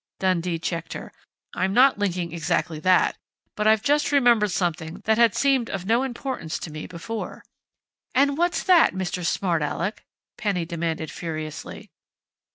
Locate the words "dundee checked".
0.17-0.93